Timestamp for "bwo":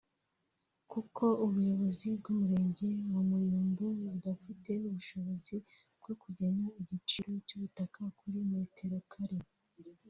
5.99-6.13